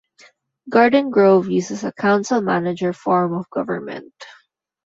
[0.67, 4.11] Garden Grove uses a council-manager form of government.